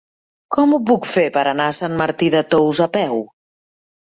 Com 0.55 0.71
ho 0.71 0.79
puc 0.87 1.05
fer 1.09 1.25
per 1.35 1.43
anar 1.51 1.67
a 1.73 1.75
Sant 1.81 1.99
Martí 2.01 2.31
de 2.37 2.43
Tous 2.55 2.83
a 2.89 2.89
peu? 2.97 3.23